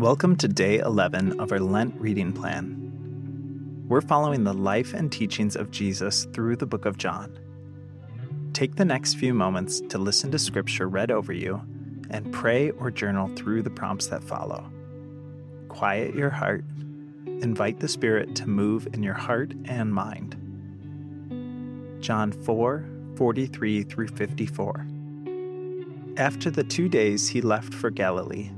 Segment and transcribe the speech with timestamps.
[0.00, 3.84] Welcome to day 11 of our Lent reading plan.
[3.86, 7.38] We're following the life and teachings of Jesus through the book of John.
[8.54, 11.60] Take the next few moments to listen to scripture read over you
[12.08, 14.72] and pray or journal through the prompts that follow.
[15.68, 16.64] Quiet your heart.
[17.26, 20.34] Invite the Spirit to move in your heart and mind.
[22.00, 22.86] John 4
[23.16, 24.86] 43 through 54.
[26.16, 28.50] After the two days, he left for Galilee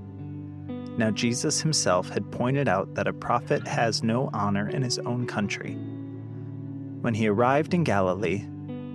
[0.98, 5.26] now, Jesus himself had pointed out that a prophet has no honor in his own
[5.26, 5.72] country.
[7.00, 8.44] When he arrived in Galilee,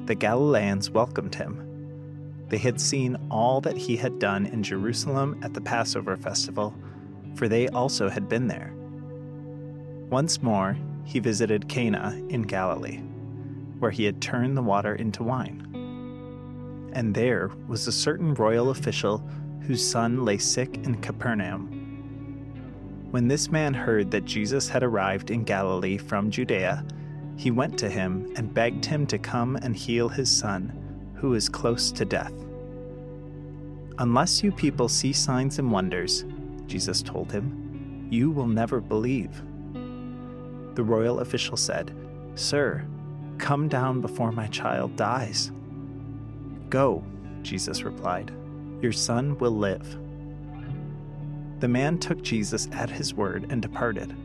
[0.06, 1.64] the Galileans welcomed him.
[2.50, 6.76] They had seen all that he had done in Jerusalem at the Passover festival,
[7.36, 8.74] for they also had been there.
[10.10, 13.02] Once more, he visited Cana in Galilee,
[13.80, 15.64] where he had turned the water into wine.
[16.94, 19.18] And there was a certain royal official
[19.64, 21.78] whose son lay sick in Capernaum
[23.12, 26.86] when this man heard that Jesus had arrived in Galilee from Judea,
[27.38, 30.74] he went to him and begged him to come and heal his son,
[31.16, 32.34] who is close to death.
[34.00, 36.26] Unless you people see signs and wonders,
[36.68, 39.42] Jesus told him, you will never believe.
[40.76, 41.96] The royal official said,
[42.36, 42.86] Sir,
[43.38, 45.52] come down before my child dies.
[46.70, 47.04] Go,
[47.42, 48.32] Jesus replied,
[48.82, 49.98] your son will live.
[51.60, 54.16] The man took Jesus at his word and departed.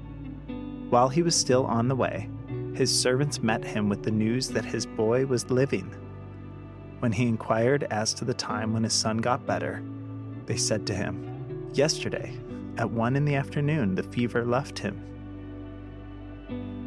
[0.90, 2.28] While he was still on the way,
[2.74, 5.94] his servants met him with the news that his boy was living.
[6.98, 9.82] When he inquired as to the time when his son got better,
[10.46, 12.36] they said to him, Yesterday,
[12.76, 15.02] at one in the afternoon, the fever left him.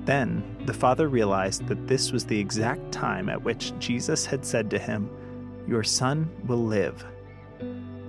[0.05, 4.69] Then the father realized that this was the exact time at which Jesus had said
[4.69, 5.09] to him,
[5.67, 7.03] Your son will live.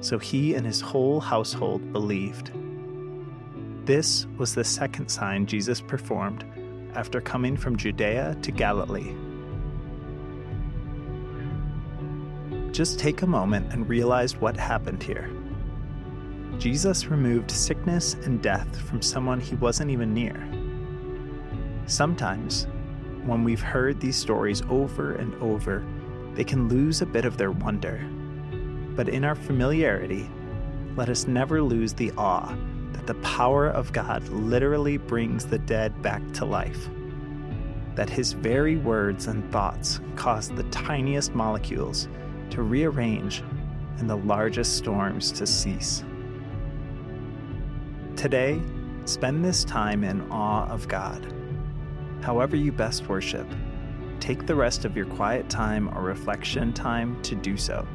[0.00, 2.52] So he and his whole household believed.
[3.86, 6.44] This was the second sign Jesus performed
[6.94, 9.14] after coming from Judea to Galilee.
[12.72, 15.30] Just take a moment and realize what happened here.
[16.58, 20.36] Jesus removed sickness and death from someone he wasn't even near.
[21.86, 22.66] Sometimes,
[23.24, 25.84] when we've heard these stories over and over,
[26.34, 28.04] they can lose a bit of their wonder
[28.96, 30.28] but in our familiarity,
[30.96, 32.56] let us never lose the awe
[32.92, 36.88] that the power of God literally brings the dead back to life.
[37.94, 42.08] That his very words and thoughts cause the tiniest molecules
[42.50, 43.42] to rearrange
[43.98, 46.02] and the largest storms to cease.
[48.16, 48.60] Today,
[49.04, 51.34] spend this time in awe of God.
[52.22, 53.46] However, you best worship,
[54.20, 57.86] take the rest of your quiet time or reflection time to do so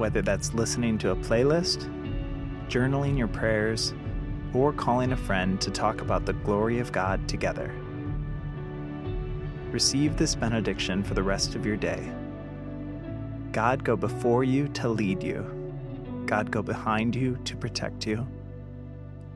[0.00, 1.86] whether that's listening to a playlist,
[2.68, 3.92] journaling your prayers,
[4.54, 7.70] or calling a friend to talk about the glory of God together.
[9.70, 12.10] Receive this benediction for the rest of your day.
[13.52, 15.44] God go before you to lead you.
[16.24, 18.26] God go behind you to protect you.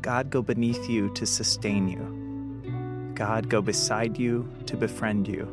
[0.01, 3.13] God go beneath you to sustain you.
[3.15, 5.45] God go beside you to befriend you.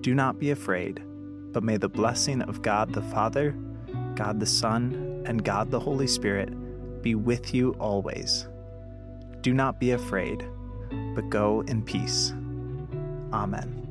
[0.00, 1.02] Do not be afraid,
[1.52, 3.54] but may the blessing of God the Father,
[4.16, 6.50] God the Son, and God the Holy Spirit
[7.02, 8.48] be with you always.
[9.42, 10.44] Do not be afraid,
[11.14, 12.32] but go in peace.
[13.32, 13.85] Amen.